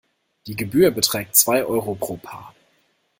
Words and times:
Die 0.47 0.55
Gebühr 0.55 0.89
beträgt 0.89 1.35
zwei 1.35 1.63
Euro 1.63 1.93
pro 1.93 2.17
Paar. 2.17 2.55